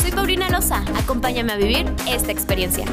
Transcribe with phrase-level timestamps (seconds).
[0.00, 2.86] Soy Paulina Loza, acompáñame a vivir esta experiencia.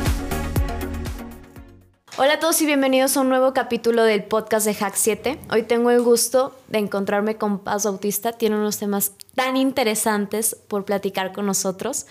[2.17, 5.39] Hola a todos y bienvenidos a un nuevo capítulo del podcast de Hack 7.
[5.51, 8.33] Hoy tengo el gusto de encontrarme con Paz Bautista.
[8.33, 12.07] Tiene unos temas tan interesantes por platicar con nosotros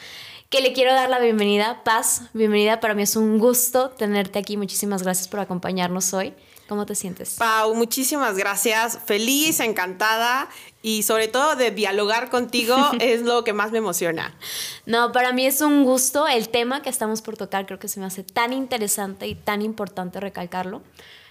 [0.49, 1.83] que le quiero dar la bienvenida.
[1.85, 2.81] Paz, bienvenida.
[2.81, 4.57] Para mí es un gusto tenerte aquí.
[4.57, 6.33] Muchísimas gracias por acompañarnos hoy.
[6.69, 7.37] ¿Cómo te sientes?
[7.39, 8.99] Pau, muchísimas gracias.
[9.05, 10.49] Feliz, encantada
[10.83, 14.37] y sobre todo de dialogar contigo es lo que más me emociona.
[14.85, 16.27] No, para mí es un gusto.
[16.27, 19.63] El tema que estamos por tocar creo que se me hace tan interesante y tan
[19.63, 20.83] importante recalcarlo.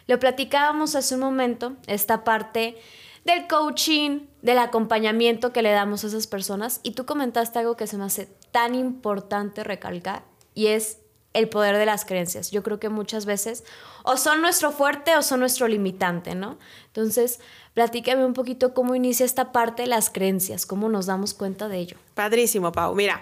[0.08, 2.78] Lo platicábamos hace un momento, esta parte
[3.26, 7.88] del coaching, del acompañamiento que le damos a esas personas y tú comentaste algo que
[7.88, 11.00] se me hace tan importante recalcar y es
[11.36, 12.50] el poder de las creencias.
[12.50, 13.64] Yo creo que muchas veces
[14.04, 16.58] o son nuestro fuerte o son nuestro limitante, ¿no?
[16.88, 17.40] Entonces,
[17.74, 21.78] platícame un poquito cómo inicia esta parte de las creencias, cómo nos damos cuenta de
[21.78, 21.98] ello.
[22.14, 22.96] Padrísimo, Pau.
[22.96, 23.22] Mira,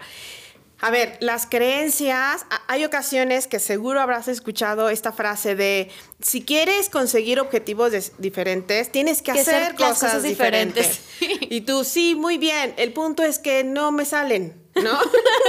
[0.80, 5.90] a ver, las creencias, hay ocasiones que seguro habrás escuchado esta frase de,
[6.22, 11.02] si quieres conseguir objetivos diferentes, tienes que, hacer cosas, diferentes.
[11.50, 14.63] Y tú, sí, muy bien, el punto es que no me salen.
[14.76, 15.00] ¿No?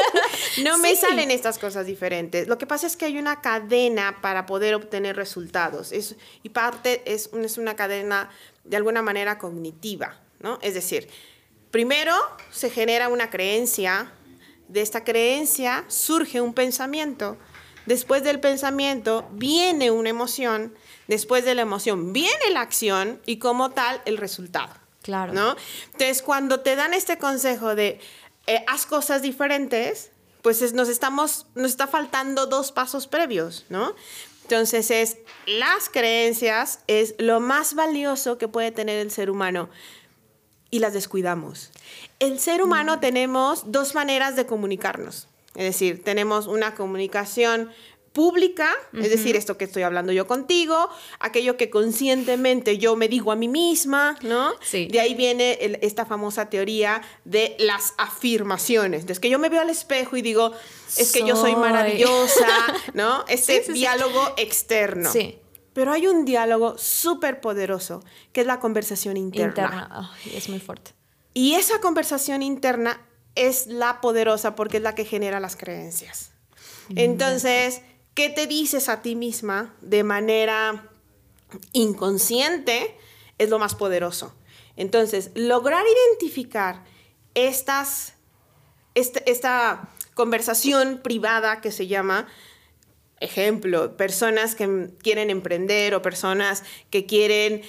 [0.62, 2.48] no me salen estas cosas diferentes.
[2.48, 5.92] Lo que pasa es que hay una cadena para poder obtener resultados.
[5.92, 8.30] Es, y parte es, es una cadena
[8.64, 10.58] de alguna manera cognitiva, ¿no?
[10.62, 11.08] Es decir,
[11.70, 12.14] primero
[12.50, 14.12] se genera una creencia,
[14.68, 17.36] de esta creencia surge un pensamiento,
[17.86, 20.74] después del pensamiento viene una emoción,
[21.06, 24.72] después de la emoción viene la acción y como tal el resultado.
[25.02, 25.34] Claro.
[25.34, 25.54] ¿no?
[25.92, 28.00] Entonces, cuando te dan este consejo de
[28.46, 30.10] eh, haz cosas diferentes,
[30.42, 33.94] pues nos estamos, nos está faltando dos pasos previos, ¿no?
[34.42, 35.16] Entonces es,
[35.46, 39.70] las creencias es lo más valioso que puede tener el ser humano
[40.70, 41.70] y las descuidamos.
[42.18, 45.28] El ser humano tenemos dos maneras de comunicarnos.
[45.54, 47.70] Es decir, tenemos una comunicación
[48.14, 50.88] pública, es decir, esto que estoy hablando yo contigo,
[51.18, 54.52] aquello que conscientemente yo me digo a mí misma, ¿no?
[54.62, 54.86] Sí.
[54.86, 59.04] De ahí viene esta famosa teoría de las afirmaciones.
[59.08, 60.52] Es que yo me veo al espejo y digo,
[60.96, 62.46] es que yo soy maravillosa,
[62.94, 63.24] ¿no?
[63.26, 65.10] Este diálogo externo.
[65.10, 65.40] Sí.
[65.72, 69.48] Pero hay un diálogo súper poderoso, que es la conversación interna.
[69.48, 70.92] Interna, es muy fuerte.
[71.34, 73.00] Y esa conversación interna
[73.34, 76.30] es la poderosa porque es la que genera las creencias.
[76.94, 77.80] Entonces,
[78.14, 80.90] ¿Qué te dices a ti misma de manera
[81.72, 82.96] inconsciente?
[83.38, 84.34] Es lo más poderoso.
[84.76, 86.84] Entonces, lograr identificar
[87.34, 88.14] estas,
[88.94, 92.28] este, esta, conversación privada que se llama,
[93.20, 97.62] ejemplo, personas que quieren emprender o personas que quieren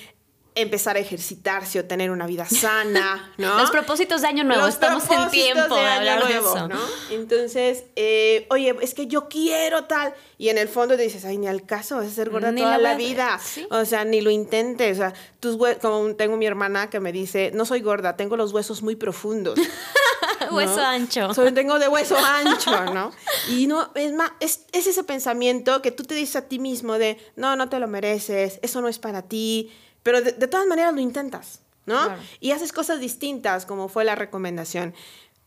[0.55, 3.59] empezar a ejercitarse o tener una vida sana, ¿no?
[3.59, 6.67] Los propósitos de año nuevo, estamos en tiempo de, hablar de eso.
[6.69, 6.79] ¿no?
[7.11, 11.37] Entonces, eh, oye, es que yo quiero tal, y en el fondo te dices, ay,
[11.37, 13.39] ni al caso, vas a ser gorda toda la, vida,
[13.69, 17.51] o sea, ni lo intentes, o sea, tus como tengo mi hermana que me dice,
[17.53, 19.59] no soy gorda, tengo los huesos muy profundos.
[20.51, 21.33] hueso ancho.
[21.33, 23.11] Solo tengo de hueso ancho, ¿no?
[23.49, 26.93] Y no, es más, es, es ese pensamiento que tú te dices a ti mismo
[26.97, 29.71] de, no, no te lo mereces, eso no es para ti,
[30.05, 31.97] pero de, todas maneras lo intentas, ¿no?
[32.39, 34.93] Y haces cosas distintas, como fue la recomendación.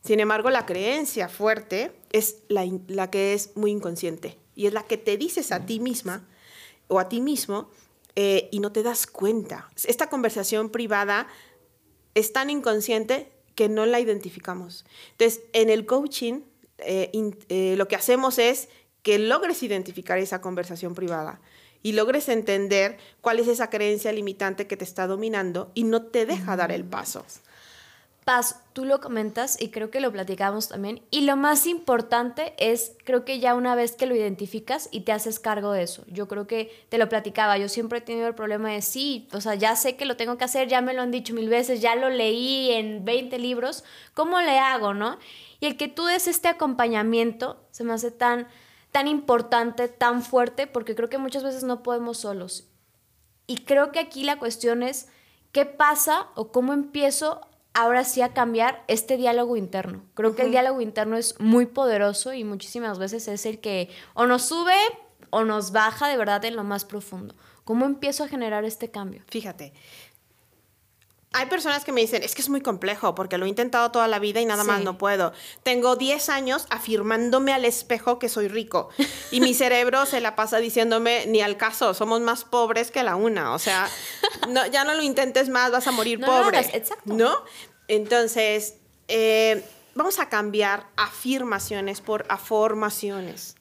[0.02, 4.96] Sin embargo, la creencia fuerte es la, que es muy inconsciente y es la que
[4.98, 6.26] te dices a ti misma
[6.88, 7.70] o a ti mismo
[8.16, 9.70] eh, y no te das cuenta.
[9.84, 11.28] Esta conversación privada
[12.16, 14.84] es tan inconsciente que no la identificamos.
[15.12, 16.40] Entonces, en el coaching,
[16.78, 17.12] eh,
[17.48, 18.68] eh, lo que hacemos es
[19.04, 21.40] que logres identificar esa conversación privada
[21.82, 26.26] y logres entender cuál es esa creencia limitante que te está dominando y no te
[26.26, 27.24] deja dar el paso.
[28.28, 31.00] Paz, tú lo comentas y creo que lo platicamos también.
[31.10, 35.12] Y lo más importante es, creo que ya una vez que lo identificas y te
[35.12, 36.04] haces cargo de eso.
[36.08, 37.56] Yo creo que te lo platicaba.
[37.56, 40.36] Yo siempre he tenido el problema de sí, o sea, ya sé que lo tengo
[40.36, 43.82] que hacer, ya me lo han dicho mil veces, ya lo leí en 20 libros.
[44.12, 45.18] ¿Cómo le hago, no?
[45.60, 48.46] Y el que tú des este acompañamiento se me hace tan
[48.92, 52.68] tan importante, tan fuerte, porque creo que muchas veces no podemos solos.
[53.46, 55.08] Y creo que aquí la cuestión es
[55.52, 57.40] qué pasa o cómo empiezo
[57.74, 60.02] ahora sí a cambiar este diálogo interno.
[60.14, 64.26] Creo que el diálogo interno es muy poderoso y muchísimas veces es el que o
[64.26, 64.76] nos sube
[65.30, 67.34] o nos baja de verdad en lo más profundo.
[67.64, 69.22] ¿Cómo empiezo a generar este cambio?
[69.28, 69.74] Fíjate,
[71.38, 74.08] hay personas que me dicen, es que es muy complejo porque lo he intentado toda
[74.08, 75.32] la vida y nada más no puedo.
[75.62, 78.88] Tengo 10 años afirmándome al espejo que soy rico
[79.30, 83.14] y mi cerebro se la pasa diciéndome, ni al caso, somos más pobres que la
[83.14, 83.52] una.
[83.52, 83.88] O sea,
[84.48, 86.58] no, ya no lo intentes más, vas a morir pobre.
[86.58, 87.14] exacto.
[87.14, 87.44] ¿No?
[87.86, 88.74] Entonces,
[89.06, 89.64] eh,
[89.94, 93.57] vamos a cambiar afirmaciones por afirmaciones.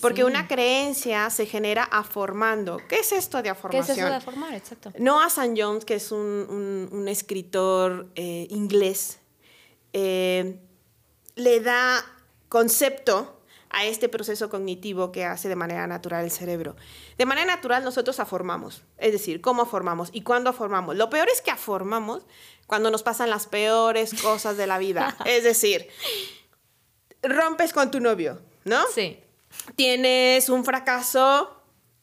[0.00, 2.80] Porque una creencia se genera aformando.
[2.88, 3.86] ¿Qué es esto de aformación?
[3.86, 4.54] ¿Qué es eso de formar?
[4.54, 4.92] Exacto.
[4.98, 5.54] Noah St.
[5.56, 9.18] Jones, que es un, escritor eh, inglés,
[9.92, 10.60] eh,
[11.34, 12.04] le da
[12.48, 13.38] concepto
[13.70, 16.76] a este proceso cognitivo que hace de manera natural el cerebro.
[17.16, 20.96] De manera natural nosotros aformamos, es decir, ¿cómo formamos y cuándo formamos?
[20.96, 22.22] Lo peor es que aformamos
[22.66, 25.88] cuando nos pasan las peores cosas de la vida, es decir,
[27.22, 28.82] rompes con tu novio, ¿no?
[28.94, 29.18] Sí.
[29.76, 31.62] Tienes un fracaso,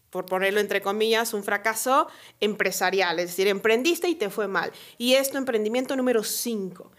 [0.09, 2.07] por ponerlo entre comillas, un fracaso
[2.39, 4.71] empresarial, es decir, emprendiste y te fue mal.
[4.97, 6.91] Y es tu emprendimiento número 5.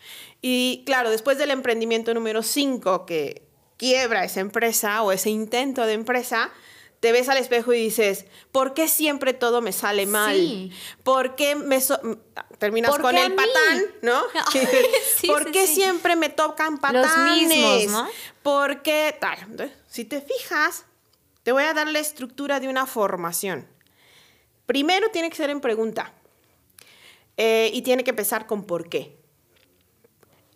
[0.42, 3.42] Y claro, después del emprendimiento número 5 que
[3.76, 6.50] quiebra esa empresa o ese intento de empresa,
[7.00, 10.36] te ves al espejo y dices, ¿por qué siempre todo me sale mal?
[10.36, 10.72] Sí.
[11.02, 11.78] ¿Por qué me
[12.58, 14.22] terminas con el patán, ¿no?
[15.26, 17.10] ¿Por qué siempre me tocan patanes?
[17.16, 18.08] Los mismos, ¿no?
[18.42, 19.72] ¿Por qué tal?
[19.88, 20.84] Si te fijas,
[21.42, 23.66] te voy a dar la estructura de una formación.
[24.66, 26.12] Primero tiene que ser en pregunta.
[27.36, 29.16] Eh, y tiene que empezar con por qué.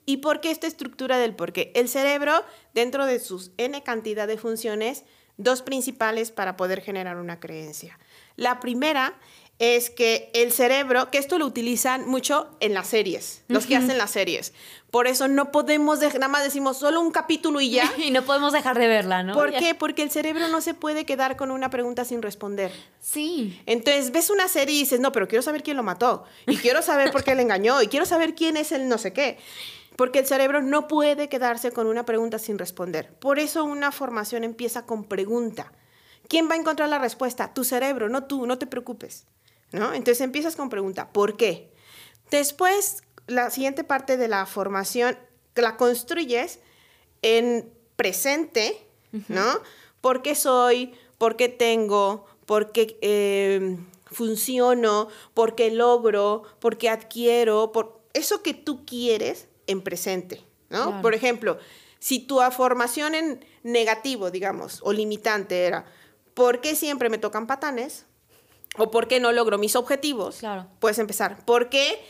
[0.07, 1.73] ¿Y por qué esta estructura del por qué?
[1.75, 2.45] El cerebro,
[2.75, 5.05] dentro de sus n cantidad de funciones,
[5.43, 7.99] dos principales para poder generar una creencia.
[8.37, 9.15] La primera
[9.61, 13.99] es que el cerebro, que esto lo utilizan mucho en las series, los que hacen
[13.99, 14.55] las series.
[14.91, 17.93] Por eso no podemos, nada más decimos solo un capítulo y ya.
[17.99, 19.35] y no podemos dejar de verla, ¿no?
[19.35, 19.75] ¿Por qué?
[19.75, 22.73] Porque el cerebro no se puede quedar con una pregunta sin responder.
[23.01, 23.61] Sí.
[23.67, 26.25] Entonces ves una serie y dices, no, pero quiero saber quién lo mató.
[26.47, 27.83] Y quiero saber por qué le engañó.
[27.83, 29.37] Y quiero saber quién es el no sé qué
[30.01, 33.13] porque el cerebro no puede quedarse con una pregunta sin responder.
[33.19, 35.75] Por eso una formación empieza con pregunta.
[36.27, 37.53] ¿Quién va a encontrar la respuesta?
[37.53, 39.27] Tu cerebro, no tú, no te preocupes.
[39.73, 39.93] ¿no?
[39.93, 41.71] Entonces empiezas con pregunta, ¿por qué?
[42.31, 45.19] Después, la siguiente parte de la formación
[45.55, 46.61] la construyes
[47.21, 48.83] en presente,
[49.29, 49.61] ¿no?
[50.01, 50.95] ¿Por qué soy?
[51.19, 52.25] ¿Por qué tengo?
[52.47, 53.77] ¿Por qué eh,
[54.07, 55.09] funciono?
[55.35, 56.45] ¿Por qué logro?
[56.59, 57.71] ¿Por qué adquiero?
[57.73, 61.01] Por eso que tú quieres en presente, ¿no?
[61.01, 61.59] Por ejemplo,
[61.99, 65.85] si tu formación en negativo, digamos, o limitante era,
[66.35, 68.07] ¿por qué siempre me tocan patanes?
[68.79, 70.39] ¿O por qué no logro mis objetivos?
[70.39, 70.67] Claro.
[70.79, 71.45] Puedes empezar.
[71.45, 72.01] ¿Por qué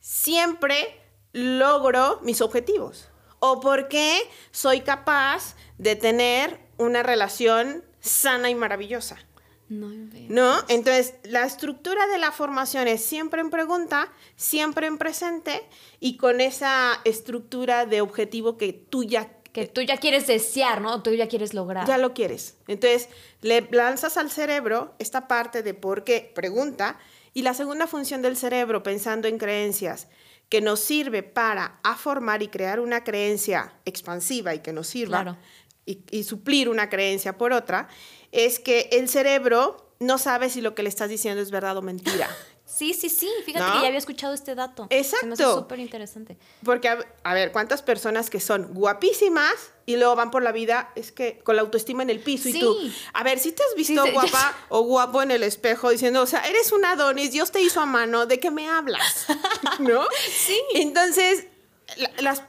[0.00, 1.00] siempre
[1.32, 3.08] logro mis objetivos?
[3.38, 4.18] ¿O por qué
[4.50, 9.18] soy capaz de tener una relación sana y maravillosa?
[9.68, 9.88] No,
[10.28, 10.64] ¿No?
[10.68, 15.60] Entonces, la estructura de la formación es siempre en pregunta, siempre en presente
[15.98, 19.32] y con esa estructura de objetivo que tú ya...
[19.52, 21.02] Que tú ya quieres desear, ¿no?
[21.02, 21.86] Tú ya quieres lograr.
[21.86, 22.58] Ya lo quieres.
[22.68, 23.08] Entonces,
[23.40, 26.98] le lanzas al cerebro esta parte de por qué, pregunta,
[27.32, 30.08] y la segunda función del cerebro, pensando en creencias,
[30.48, 35.38] que nos sirve para formar y crear una creencia expansiva y que nos sirva
[35.86, 37.88] y, y suplir una creencia por otra,
[38.32, 41.82] es que el cerebro no sabe si lo que le estás diciendo es verdad o
[41.82, 42.28] mentira.
[42.66, 43.30] Sí, sí, sí.
[43.44, 44.88] Fíjate que ya había escuchado este dato.
[44.90, 45.54] Exacto.
[45.54, 46.36] Súper interesante.
[46.64, 46.88] Porque,
[47.22, 49.54] a, ver, ¿cuántas personas que son guapísimas
[49.86, 52.58] y luego van por la vida, es que con la autoestima en el piso y
[52.58, 52.76] tú,
[53.12, 56.40] a ver, si te has visto guapa o guapo en el espejo diciendo, o sea,
[56.40, 59.26] eres un Adonis, Dios te hizo a mano, ¿de qué me hablas?
[59.78, 60.04] ¿No?
[60.28, 60.60] Sí.
[60.74, 61.46] Entonces,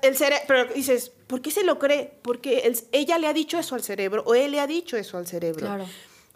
[0.02, 2.20] el cerebro, pero dices, ¿por qué se lo cree?
[2.22, 5.28] Porque ella le ha dicho eso al cerebro o él le ha dicho eso al
[5.28, 5.66] cerebro.
[5.66, 5.86] Claro.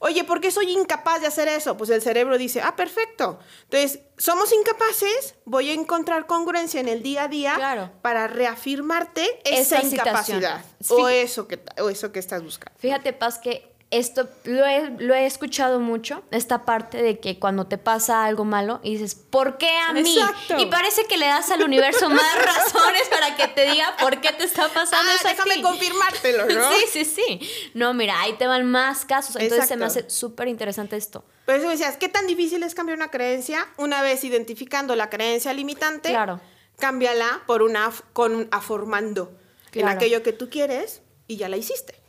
[0.03, 1.77] Oye, ¿por qué soy incapaz de hacer eso?
[1.77, 3.37] Pues el cerebro dice, ah, perfecto.
[3.65, 9.83] Entonces, somos incapaces, voy a encontrar congruencia en el día a día para reafirmarte esa,
[9.83, 12.79] incapacidad o eso, que, o eso que estás buscando.
[12.79, 17.67] Fíjate, Paz, que esto lo he, lo he, escuchado mucho, esta parte de que cuando
[17.67, 20.17] te pasa algo malo y dices, ¿por qué a mí?
[20.57, 24.31] Y parece que le das al universo más razones para que te diga por qué
[24.31, 26.71] te está pasando ah, eso déjame confirmártelo, ¿no?
[26.75, 27.51] sí, sí, sí.
[27.73, 29.35] No, mira, ahí te van más casos.
[29.35, 31.25] Entonces se me hace súper interesante esto.
[31.45, 33.67] Por eso decías, ¿qué tan difícil es cambiar una creencia?
[33.77, 36.39] Una vez identificando la creencia limitante, claro.
[36.79, 39.37] cámbiala por una con un aformando
[39.73, 42.00] en aquello que tú quieres y ya la hiciste.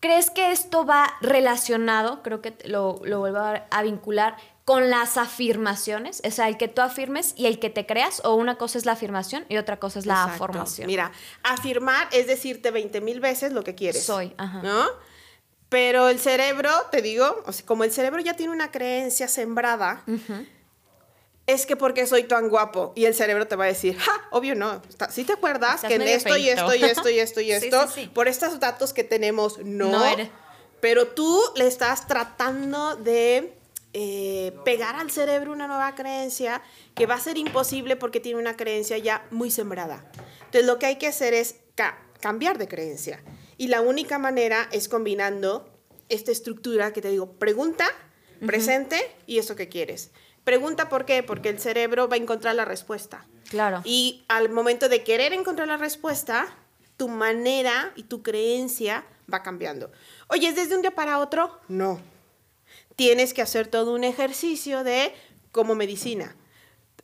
[0.00, 6.22] ¿Crees que esto va relacionado, creo que lo, lo vuelvo a, vincular, con las afirmaciones?
[6.24, 8.86] O sea, el que tú afirmes y el que te creas, o una cosa es
[8.86, 10.86] la afirmación y otra cosa es la afirmación.
[10.86, 11.10] Mira,
[11.42, 14.04] afirmar es decirte 20 mil veces lo que quieres.
[14.04, 14.62] Soy, ajá.
[14.62, 14.86] ¿No?
[15.68, 20.02] Pero el cerebro, te digo, o sea, como el cerebro ya tiene una creencia sembrada,
[21.48, 22.92] es que porque soy tan guapo.
[22.94, 26.02] Y el cerebro te va a decir, ja, obvio no, si te acuerdas que en
[26.02, 30.04] esto y esto y esto y esto y esto, por estos datos que tenemos, no,
[30.80, 33.54] pero tú le estás tratando de
[33.94, 36.60] eh, pegar al cerebro una nueva creencia
[36.94, 40.04] que va a ser imposible porque tiene una creencia ya muy sembrada.
[40.44, 41.56] Entonces lo que hay que hacer es
[42.20, 43.24] cambiar de creencia.
[43.56, 45.66] Y la única manera es combinando
[46.10, 47.86] esta estructura que te digo, pregunta,
[48.46, 50.10] presente y eso que quieres.
[50.48, 53.26] Pregunta por qué, porque el cerebro va a encontrar la respuesta.
[53.50, 53.82] Claro.
[53.84, 56.48] Y al momento de querer encontrar la respuesta,
[56.96, 59.92] tu manera y tu creencia va cambiando.
[60.28, 61.60] Oye, ¿es desde un día para otro?
[61.68, 62.00] No.
[62.96, 65.14] Tienes que hacer todo un ejercicio de
[65.52, 66.34] como medicina.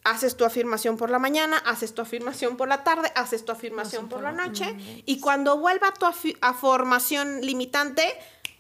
[0.05, 4.09] Haces tu afirmación por la mañana, haces tu afirmación por la tarde, haces tu afirmación
[4.09, 4.75] por la noche
[5.05, 6.07] y cuando vuelva tu
[6.41, 8.11] afirmación limitante,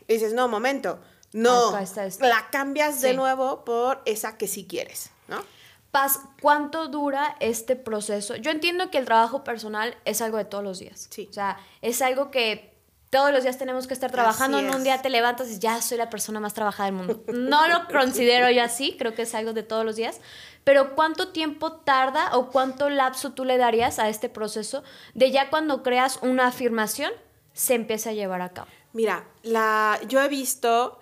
[0.06, 1.00] dices, no, momento,
[1.34, 1.76] no,
[2.20, 5.42] la cambias de nuevo por esa que sí quieres, ¿no?
[5.90, 8.36] Paz, ¿cuánto dura este proceso?
[8.36, 11.08] Yo entiendo que el trabajo personal es algo de todos los días.
[11.10, 11.26] Sí.
[11.28, 12.72] O sea, es algo que
[13.10, 14.60] todos los días tenemos que estar trabajando.
[14.60, 17.24] En un día te levantas y ya soy la persona más trabajada del mundo.
[17.32, 20.20] No lo considero yo así, creo que es algo de todos los días.
[20.62, 25.50] Pero ¿cuánto tiempo tarda o cuánto lapso tú le darías a este proceso de ya
[25.50, 27.12] cuando creas una afirmación
[27.52, 28.68] se empieza a llevar a cabo?
[28.92, 31.00] Mira, la, yo he visto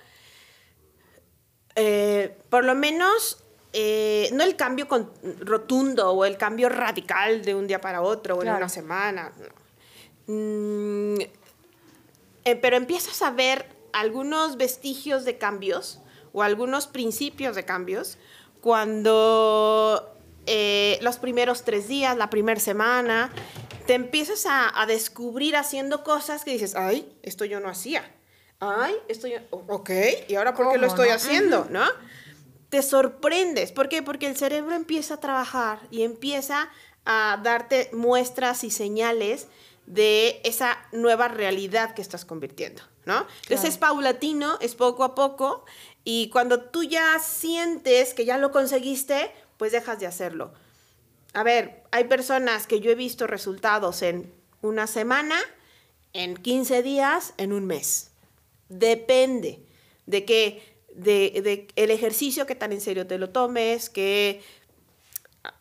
[1.75, 3.39] eh, por lo menos,
[3.73, 4.87] eh, no el cambio
[5.41, 9.33] rotundo o el cambio radical de un día para otro o en una semana,
[10.27, 11.21] mm,
[12.45, 16.01] eh, pero empiezas a ver algunos vestigios de cambios
[16.33, 18.19] o algunos principios de cambios
[18.61, 20.09] cuando
[21.01, 23.31] los primeros tres días, la primera semana,
[23.87, 28.05] te empiezas a, a descubrir haciendo cosas que dices, ay, esto yo no hacía
[28.63, 29.91] ay, estoy, ok,
[30.29, 31.67] ¿y ahora por qué lo estoy haciendo?
[31.69, 31.85] ¿No?
[32.69, 33.73] Te sorprendes.
[33.73, 34.03] ¿Por qué?
[34.03, 36.71] Porque el cerebro empieza a trabajar y empieza
[37.05, 39.49] a darte muestras y señales
[39.87, 43.27] de esa nueva realidad que estás convirtiendo, ¿no?
[43.43, 45.65] Entonces es paulatino, es poco a poco,
[46.05, 50.55] y cuando tú ya sientes que ya lo conseguiste, pues dejas de hacerlo.
[51.35, 55.37] A ver, hay personas que yo he visto resultados en una semana,
[56.13, 58.12] en 15 días, en un mes.
[58.79, 59.61] Depende
[60.07, 60.63] de que
[60.95, 64.43] de, el ejercicio que tan en serio te lo tomes, que,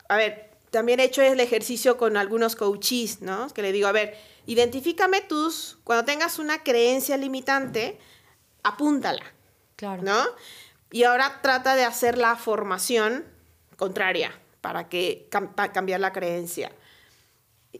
[0.07, 3.49] a ver, también he hecho el ejercicio con algunos coaches, ¿no?
[3.49, 7.99] Que le digo, a ver, identifícame tus, cuando tengas una creencia limitante,
[8.63, 9.25] apúntala,
[9.75, 10.01] claro.
[10.03, 10.23] ¿no?
[10.91, 13.25] Y ahora trata de hacer la formación
[13.77, 15.27] contraria para que
[15.73, 16.71] cambiar la creencia.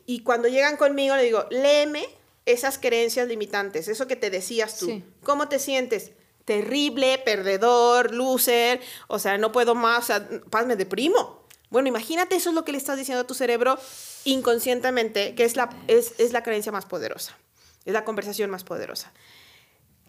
[0.05, 2.05] Y cuando llegan conmigo le digo, léeme
[2.45, 5.01] esas creencias limitantes, eso que te decías tú.
[5.23, 6.11] ¿Cómo te sientes?
[6.45, 11.45] Terrible, perdedor, loser, o sea, no puedo más, o sea, paz, me deprimo.
[11.69, 13.79] Bueno, imagínate, eso es lo que le estás diciendo a tu cerebro
[14.25, 17.37] inconscientemente, que es la, es, es la creencia más poderosa,
[17.85, 19.13] es la conversación más poderosa.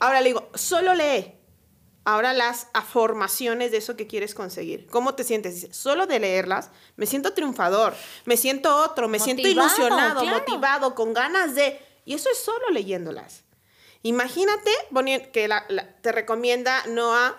[0.01, 1.35] Ahora le digo, solo lee.
[2.05, 4.89] Ahora las afirmaciones de eso que quieres conseguir.
[4.89, 5.55] ¿Cómo te sientes?
[5.55, 11.15] Dice, solo de leerlas, me siento triunfador, me siento otro, me siento ilusionado, motivado, con
[11.15, 13.45] ganas de y eso es solo leyéndolas.
[14.03, 14.71] Imagínate
[15.33, 15.49] que
[16.01, 17.37] te recomienda Noah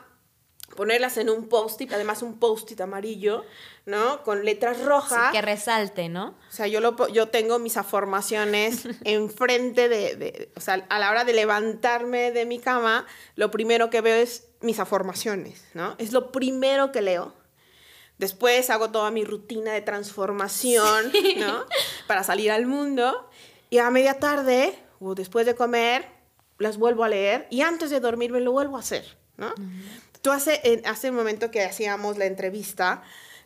[0.75, 3.45] ponerlas en un post-it, además un post-it amarillo,
[3.85, 4.23] ¿no?
[4.23, 5.31] Con letras rojas.
[5.31, 6.35] que resalte, ¿no?
[6.49, 11.11] O sea, yo, lo, yo tengo mis afirmaciones enfrente de, de, o sea, a la
[11.11, 13.05] hora de levantarme de mi cama,
[13.35, 15.95] lo primero que veo es mis afirmaciones, ¿no?
[15.97, 17.33] Es lo primero que leo.
[18.17, 21.65] Después hago toda mi rutina de transformación, ¿no?
[22.07, 23.29] Para salir al mundo.
[23.73, 26.05] Y a media tarde o después de comer,
[26.59, 29.51] las vuelvo a leer y antes de dormirme lo vuelvo a hacer, ¿no?
[30.21, 33.01] Tú hace, hace un momento que hacíamos la entrevista,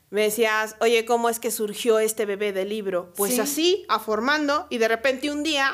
[0.09, 3.13] me decías, oye, ¿cómo es que surgió este bebé del libro?
[3.15, 5.73] Pues así, formando y de repente un día,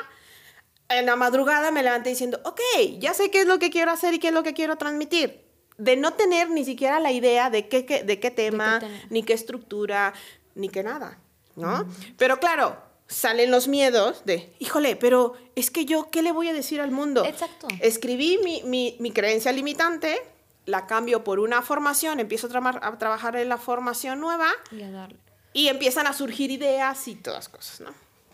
[0.88, 2.62] en la madrugada me levanté diciendo, ok,
[3.00, 5.48] ya sé qué es lo que quiero hacer y qué es lo que quiero transmitir.
[5.80, 8.80] De no tener ni siquiera la idea de qué, de qué tema,
[9.10, 10.14] ni qué estructura,
[10.54, 11.18] ni qué nada,
[11.56, 11.88] ¿no?
[12.18, 16.54] Pero claro, salen los miedos de, híjole, pero es que yo, ¿qué le voy a
[16.54, 17.24] decir al mundo?
[17.26, 17.68] Exacto.
[17.80, 20.20] Escribí mi, mi, creencia limitante,
[20.66, 24.48] la cambio por una formación, empiezo a, a trabajar en la formación nueva
[25.54, 27.92] y, empiezan a surgir ideas y todas cosas, ¿no?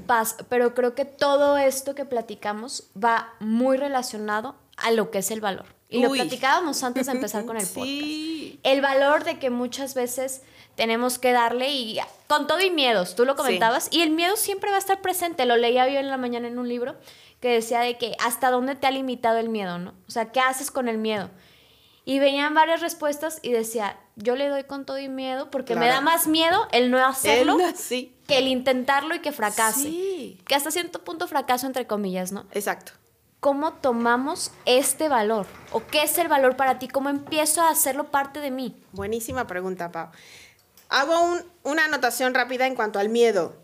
[0.07, 5.29] Paz, pero creo que todo esto que platicamos va muy relacionado a lo que es
[5.29, 5.65] el valor.
[5.89, 8.59] Y lo platicábamos antes de empezar con el podcast.
[8.63, 10.41] El valor de que muchas veces
[10.79, 14.69] tenemos que darle y con todo y miedos, tú lo comentabas, y el miedo siempre
[14.69, 15.45] va a estar presente.
[15.45, 16.95] Lo leía yo en la mañana en un libro
[17.41, 19.93] que decía de que hasta dónde te ha limitado el miedo, ¿no?
[20.07, 21.31] O sea, ¿qué haces con el miedo?
[22.05, 25.87] Y venían varias respuestas y decía, yo le doy con todo y miedo porque me
[25.87, 27.57] da más miedo el no hacerlo
[28.25, 30.37] que el intentarlo y que fracase.
[30.47, 32.45] Que hasta cierto punto fracaso entre comillas, ¿no?
[32.53, 32.93] Exacto.
[33.41, 35.45] ¿Cómo tomamos este valor?
[35.73, 36.87] ¿O qué es el valor para ti?
[36.87, 38.81] ¿Cómo empiezo a hacerlo parte de mí?
[38.93, 40.09] Buenísima pregunta, Pau.
[40.89, 43.55] Hago una anotación rápida en cuanto al miedo.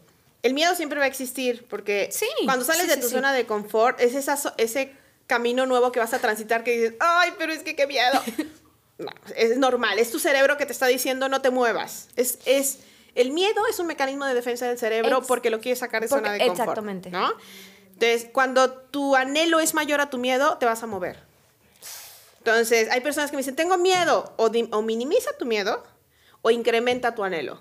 [0.43, 2.09] El miedo siempre va a existir porque
[2.45, 4.13] cuando sales de tu zona de confort es
[4.57, 4.93] ese
[5.25, 8.21] camino nuevo que vas a transitar que dices, ay, pero es que qué miedo.
[9.35, 12.09] es normal, es tu cerebro que te está diciendo no te muevas.
[12.15, 12.79] Es, es,
[13.15, 16.31] el miedo es un mecanismo de defensa del cerebro porque lo quieres sacar de zona
[16.31, 16.59] de confort.
[16.59, 17.09] Exactamente.
[17.09, 17.33] ¿no?
[17.93, 21.17] Entonces, cuando tu anhelo es mayor a tu miedo, te vas a mover.
[22.37, 25.83] Entonces, hay personas que me dicen, tengo miedo, o, o minimiza tu miedo
[26.45, 27.59] o incrementa tu anhelo.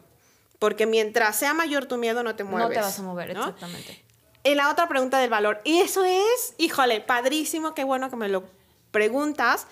[0.58, 2.68] Porque mientras sea mayor tu miedo, no te mueves.
[2.68, 4.04] No te vas a mover, exactamente.
[4.44, 5.62] En la otra pregunta del valor.
[5.64, 8.44] Y eso es, híjole, padrísimo, qué bueno que me lo
[8.90, 9.66] preguntas,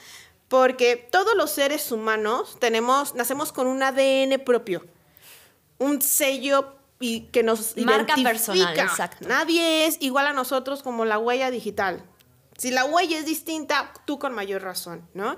[0.49, 4.87] porque todos los seres humanos tenemos, nacemos con un ADN propio,
[5.77, 8.31] un sello y que nos Marca identifica.
[8.31, 9.29] personal, exacto.
[9.29, 12.03] Nadie es igual a nosotros como la huella digital.
[12.57, 15.37] Si la huella es distinta, tú con mayor razón, ¿no?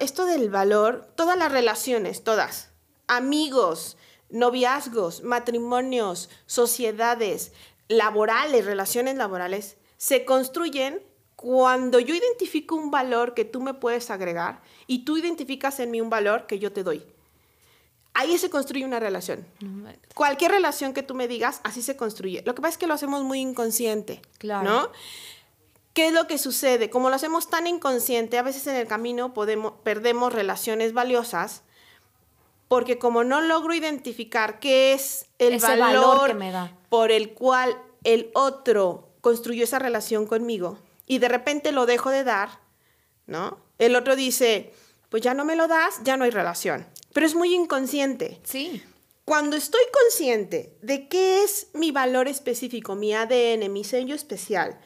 [0.00, 2.70] Esto del valor, todas las relaciones, todas,
[3.06, 3.96] amigos,
[4.30, 7.52] noviazgos, matrimonios, sociedades,
[7.88, 11.02] laborales, relaciones laborales, se construyen
[11.36, 16.00] cuando yo identifico un valor que tú me puedes agregar y tú identificas en mí
[16.00, 17.04] un valor que yo te doy.
[18.14, 19.44] Ahí se construye una relación.
[20.14, 22.42] Cualquier relación que tú me digas, así se construye.
[22.46, 24.70] Lo que pasa es que lo hacemos muy inconsciente, claro.
[24.70, 24.90] ¿no?
[25.94, 26.90] ¿Qué es lo que sucede?
[26.90, 31.62] Como lo hacemos tan inconsciente, a veces en el camino podemos, perdemos relaciones valiosas
[32.68, 36.76] porque como no logro identificar qué es el valor, que me da.
[36.88, 42.24] por el cual el otro construyó esa relación conmigo y de repente lo dejo de
[42.24, 42.60] dar,
[43.26, 43.58] ¿no?
[43.78, 44.72] El otro dice,
[45.08, 46.86] pues ya no me lo das, ya no hay relación.
[47.12, 48.40] Pero es muy inconsciente.
[48.42, 48.82] Sí.
[49.24, 54.80] Cuando estoy consciente de qué es mi valor específico, mi ADN, mi sello especial,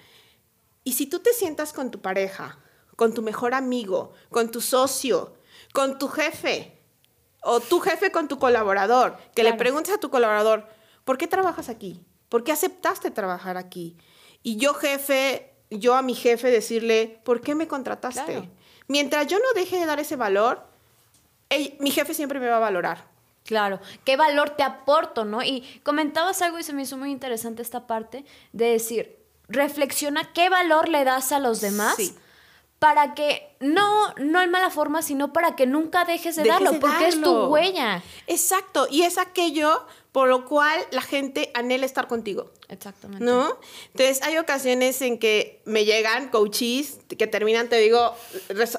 [0.89, 2.59] y si tú te sientas con tu pareja,
[2.97, 5.35] con tu mejor amigo, con tu socio,
[5.75, 6.81] con tu jefe,
[7.43, 10.67] o tu jefe con tu colaborador, que le preguntes a tu colaborador,
[11.05, 12.01] ¿por qué trabajas aquí?
[12.31, 13.99] ¿Por qué aceptaste trabajar aquí?
[14.43, 18.49] Y yo jefe, yo a mi jefe decirle, ¿por qué me contrataste?
[18.87, 20.67] Mientras yo no deje de dar ese valor,
[21.81, 23.09] mi jefe siempre me va a valorar.
[23.45, 25.43] Claro, qué valor te aporto, ¿no?
[25.43, 28.25] Y comentabas algo y se me hizo muy interesante esta parte
[28.55, 29.18] de decir,
[29.49, 31.97] reflexiona qué valor le das a los demás.
[31.97, 32.15] Sí
[32.79, 37.09] para que no, no en mala forma, sino para que nunca dejes de darlo, porque
[37.09, 38.03] es tu huella.
[38.29, 42.51] Exacto, y es aquello por lo cual la gente anhela estar contigo.
[42.69, 43.25] Exactamente.
[43.25, 43.59] ¿No?
[43.93, 48.15] Entonces, hay ocasiones en que me llegan coaches que terminan, te digo,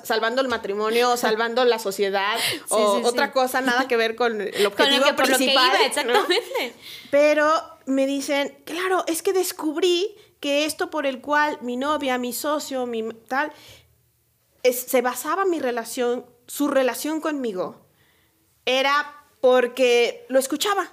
[0.04, 2.38] salvando el matrimonio, salvando la sociedad,
[2.70, 5.72] o otra cosa, nada que ver con el objetivo con principal.
[5.86, 6.74] exactamente.
[7.12, 7.52] Pero
[7.86, 12.86] me dicen, claro, es que descubrí que esto por el cual mi novia, mi socio,
[12.86, 13.52] mi tal,
[14.64, 17.86] se basaba mi relación, su relación conmigo,
[18.66, 20.92] era porque lo escuchaba.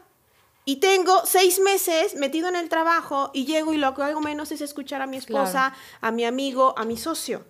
[0.65, 4.51] Y tengo seis meses metido en el trabajo y llego y lo que hago menos
[4.51, 7.45] es escuchar a mi esposa, a mi amigo, a mi socio.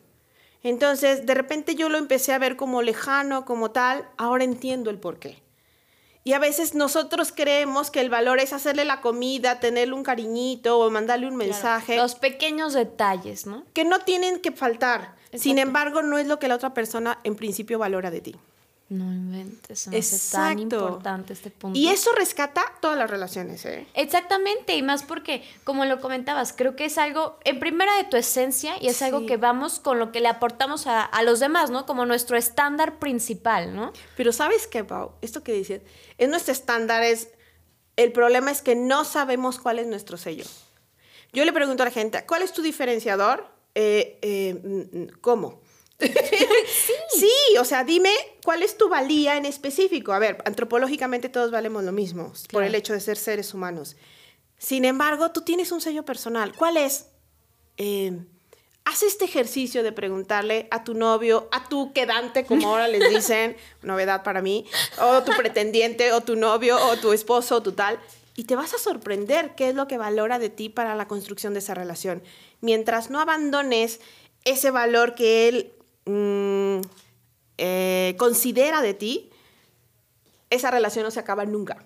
[0.63, 4.99] Entonces, de repente yo lo empecé a ver como lejano, como tal, ahora entiendo el
[4.99, 5.46] por qué.
[6.27, 10.77] Y a veces nosotros creemos que el valor es hacerle la comida, tenerle un cariñito
[10.81, 11.95] o mandarle un mensaje.
[11.95, 13.63] Los pequeños detalles, ¿no?
[13.75, 15.15] Que no tienen que faltar.
[15.33, 18.37] Sin embargo, no es lo que la otra persona en principio valora de ti.
[18.89, 21.77] No inventes, no es tan importante este punto.
[21.77, 23.85] Y eso rescata todas las relaciones, ¿eh?
[23.95, 28.17] Exactamente, y más porque, como lo comentabas, creo que es algo, en primera de tu
[28.17, 31.85] esencia, y es algo que vamos con lo que le aportamos a, los demás, ¿no?
[31.85, 33.93] Como nuestro estándar principal, ¿no?
[34.17, 35.15] Pero ¿sabes qué, Pau?
[35.21, 35.83] Esto que dices,
[36.17, 37.31] es nuestro estándar, es,
[37.97, 40.45] el problema es que no sabemos cuál es nuestro sello.
[41.33, 43.49] Yo le pregunto a la gente, ¿cuál es tu diferenciador?
[43.75, 45.61] Eh, eh, mm, mm, ¿Cómo?
[47.19, 47.57] sí.
[47.59, 48.13] o sea, dime
[48.45, 50.13] cuál es tu valía en específico.
[50.13, 53.97] A ver, antropológicamente todos valemos lo mismo por el hecho de ser seres humanos.
[54.59, 56.55] Sin embargo, tú tienes un sello personal.
[56.55, 57.07] ¿Cuál es?
[57.77, 58.19] Eh,
[58.85, 63.57] haz este ejercicio de preguntarle a tu novio, a tu quedante, como ahora les dicen,
[63.83, 64.67] novedad para mí,
[64.99, 67.99] o tu pretendiente, o tu novio, o tu esposo, o tu tal,
[68.37, 71.53] y te vas a sorprender qué es lo que valora de ti para la construcción
[71.53, 72.23] de esa relación.
[72.61, 74.01] mientras no abandones
[74.45, 75.73] ese valor que él
[76.07, 76.81] mm,
[77.59, 79.31] eh, considera de ti,
[80.51, 81.85] esa relación no se acaba nunca.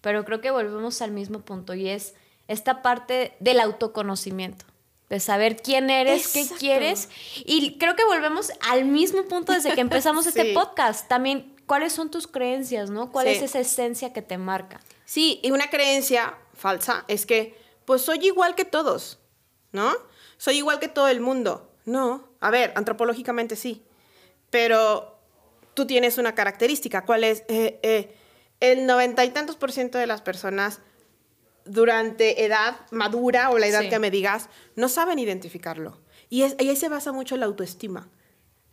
[0.00, 2.14] Pero creo que volvemos al mismo punto y es
[2.48, 4.64] esta parte del autoconocimiento,
[5.08, 7.08] de saber quién eres, qué quieres.
[7.44, 11.08] Y creo que volvemos al mismo punto desde que empezamos este podcast.
[11.08, 13.10] También, ¿cuáles son tus creencias, no?
[13.10, 14.80] ¿Cuál es esa esencia que te marca?
[15.04, 19.18] Sí, y una creencia falsa es que, pues soy igual que todos,
[19.72, 19.92] ¿no?
[20.36, 21.70] Soy igual que todo el mundo.
[21.84, 23.82] No, a ver, antropológicamente sí,
[24.50, 25.18] pero
[25.74, 27.04] tú tienes una característica.
[27.04, 27.44] ¿Cuál es?
[27.48, 28.14] Eh, eh,
[28.60, 30.80] el noventa y tantos por ciento de las personas
[31.64, 36.00] durante edad madura o la edad que me digas, no saben identificarlo.
[36.28, 38.08] Y, es, ahí se basa mucho la autoestima,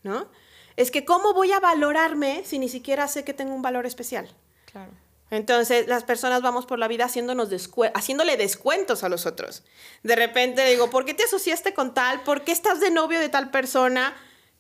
[0.04, 0.30] ¿no?
[0.76, 4.30] Es que ¿cómo voy a valorarme si ni siquiera sé que tengo un valor especial?
[4.72, 4.92] Claro.
[5.32, 7.50] Entonces, las personas vamos por la vida haciéndonos
[7.94, 9.64] haciéndole descuentos a los otros.
[10.04, 12.22] De repente digo, ¿por qué te asociaste con tal?
[12.22, 14.16] ¿Por qué estás de novio de tal persona?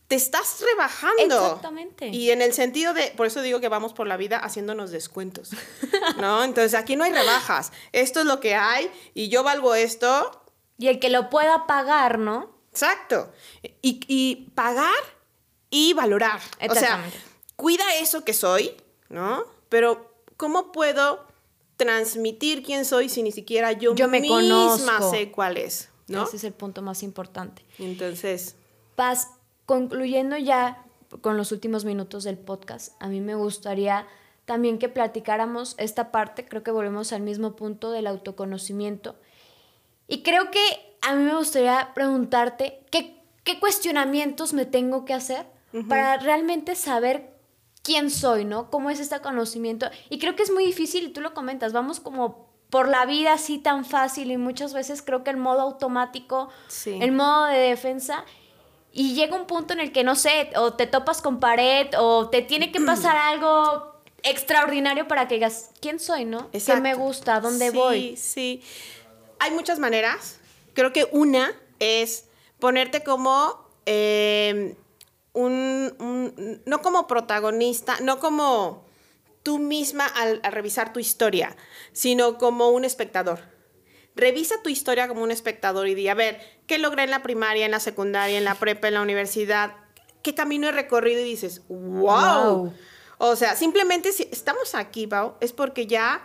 [0.09, 1.23] te estás rebajando.
[1.23, 2.07] Exactamente.
[2.07, 5.51] Y en el sentido de, por eso digo que vamos por la vida haciéndonos descuentos,
[6.17, 6.43] ¿no?
[6.43, 10.43] Entonces aquí no hay rebajas, esto es lo que hay y yo valgo esto.
[10.79, 12.49] Y el que lo pueda pagar, ¿no?
[12.71, 13.31] Exacto.
[13.83, 14.89] Y, pagar
[15.69, 16.41] y valorar.
[16.67, 17.03] O sea,
[17.55, 18.75] cuida eso que soy,
[19.09, 19.45] ¿no?
[19.69, 20.08] Pero
[20.39, 21.27] ¿cómo puedo
[21.75, 25.89] transmitir quién soy si ni siquiera yo, yo me misma sé cuál es?
[26.07, 26.23] ¿no?
[26.23, 27.65] Ese es el punto más importante.
[27.77, 28.55] Entonces...
[28.95, 29.27] Paz,
[29.65, 30.85] concluyendo ya
[31.19, 34.07] con los últimos minutos del podcast, a mí me gustaría
[34.45, 39.15] también que platicáramos esta parte, creo que volvemos al mismo punto del autoconocimiento.
[40.07, 45.45] Y creo que a mí me gustaría preguntarte qué, qué cuestionamientos me tengo que hacer
[45.89, 47.38] para realmente saber
[47.81, 48.69] quién soy, ¿no?
[48.69, 49.89] ¿Cómo es este conocimiento?
[50.09, 53.33] Y creo que es muy difícil, y tú lo comentas, vamos como por la vida
[53.33, 56.49] así tan fácil y muchas veces creo que el modo automático,
[56.85, 58.25] el modo de defensa,
[58.91, 62.29] y llega un punto en el que, no sé, o te topas con pared o
[62.29, 66.49] te tiene que pasar algo extraordinario para que digas, ¿quién soy, no?
[66.51, 67.39] ¿Qué me gusta?
[67.39, 68.17] ¿Dónde voy?
[68.17, 68.63] Sí, sí.
[69.39, 70.39] Hay muchas maneras.
[70.73, 72.25] Creo que una es
[72.59, 74.75] ponerte como em,
[75.43, 78.85] un, no como protagonista, no como
[79.43, 81.55] tú misma al revisar tu historia,
[81.93, 83.39] sino como un espectador
[84.19, 87.65] Revisa tu historia como un espectador y di, a ver, ¿qué logré en la primaria,
[87.65, 89.75] en la secundaria, en la prepa, en la universidad?
[90.21, 91.21] ¿Qué camino he recorrido?
[91.21, 92.73] Y dices, wow.
[93.17, 96.21] O sea, simplemente si estamos aquí, Pau, es porque ya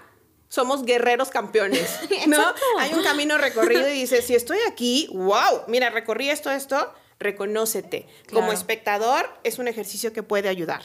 [0.49, 2.43] somos guerreros campeones, ¿no?
[2.81, 6.93] Hay un camino recorrido y dices, si estoy aquí, wow, mira, recorrí esto, esto,
[7.25, 8.07] reconócete.
[8.33, 10.83] Como espectador es un ejercicio que puede ayudar.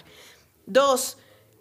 [0.65, 1.17] Dos,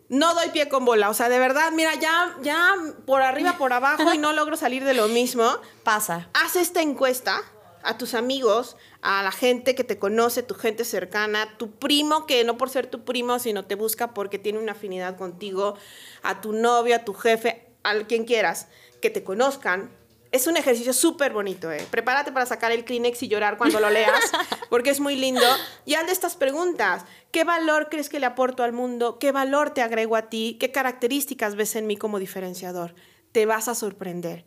[0.09, 1.11] no doy pie con bola.
[1.11, 2.75] O sea, de verdad, mira, ya, ya
[3.07, 5.45] por arriba, por abajo y no logro salir de lo mismo.
[5.83, 6.29] Pasa.
[6.33, 7.43] Haz esta encuesta
[7.83, 12.43] a tus amigos, a la gente que te conoce, tu gente cercana, tu primo que
[12.45, 15.77] no por ser tu primo, sino te busca porque tiene una afinidad contigo,
[16.23, 18.69] a tu novio, a tu jefe, a quien quieras,
[19.01, 19.91] que te conozcan,
[20.31, 21.87] es un ejercicio súper bonito, ¿eh?
[21.91, 24.31] Prepárate para sacar el Kleenex y llorar cuando lo leas,
[24.71, 25.47] porque es muy lindo.
[25.87, 27.05] Y haz de estas preguntas.
[27.31, 29.19] ¿Qué valor crees que le aporto al mundo?
[29.19, 30.57] ¿Qué valor te agrego a ti?
[30.61, 32.95] ¿Qué características ves en mí como diferenciador?
[33.33, 34.45] Te vas a sorprender.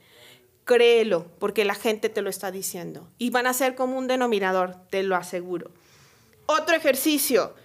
[0.65, 3.09] Créelo, porque la gente te lo está diciendo.
[3.17, 5.71] Y van a ser como un denominador, te lo aseguro.
[6.45, 7.55] Otro ejercicio.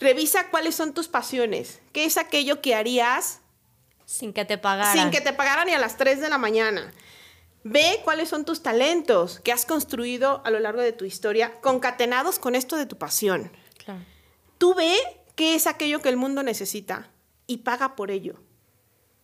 [0.00, 1.80] Revisa cuáles son tus pasiones.
[1.92, 3.40] ¿Qué es aquello que harías
[4.04, 4.96] sin que te pagaran?
[4.96, 6.92] Sin que te pagaran ni a las 3 de la mañana.
[7.64, 12.38] Ve cuáles son tus talentos que has construido a lo largo de tu historia, concatenados
[12.38, 13.52] con esto de tu pasión.
[14.58, 14.96] Tú ve
[15.36, 17.10] qué es aquello que el mundo necesita
[17.46, 18.40] y paga por ello.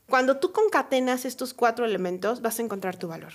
[0.08, 3.34] Cuando tú concatenas estos cuatro elementos, vas a encontrar tu valor.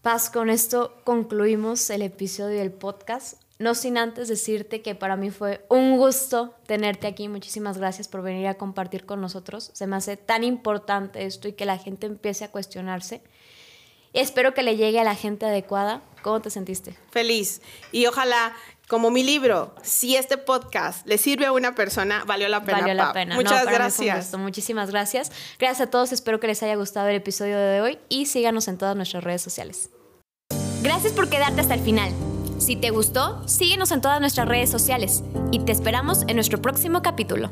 [0.00, 3.41] Paz, con esto concluimos el episodio del podcast.
[3.62, 7.28] No sin antes decirte que para mí fue un gusto tenerte aquí.
[7.28, 9.70] Muchísimas gracias por venir a compartir con nosotros.
[9.72, 13.22] Se me hace tan importante esto y que la gente empiece a cuestionarse.
[14.14, 16.02] Espero que le llegue a la gente adecuada.
[16.22, 16.98] ¿Cómo te sentiste?
[17.12, 17.62] Feliz.
[17.92, 18.52] Y ojalá,
[18.88, 22.80] como mi libro, si este podcast le sirve a una persona, valió la pena.
[22.80, 23.36] Valió la pena.
[23.36, 24.34] Muchas gracias.
[24.34, 25.30] Muchísimas gracias.
[25.60, 26.10] Gracias a todos.
[26.10, 29.40] Espero que les haya gustado el episodio de hoy y síganos en todas nuestras redes
[29.40, 29.90] sociales.
[30.82, 32.12] Gracias por quedarte hasta el final.
[32.62, 37.02] Si te gustó, síguenos en todas nuestras redes sociales y te esperamos en nuestro próximo
[37.02, 37.50] capítulo.